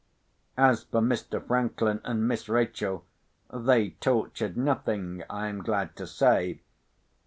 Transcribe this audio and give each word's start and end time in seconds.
As 0.57 0.83
for 0.85 0.99
Mr. 0.99 1.45
Franklin 1.45 2.01
and 2.03 2.27
Miss 2.27 2.49
Rachel, 2.49 3.05
they 3.53 3.91
tortured 3.91 4.57
nothing, 4.57 5.23
I 5.29 5.45
am 5.47 5.61
glad 5.61 5.95
to 5.97 6.07
say. 6.07 6.63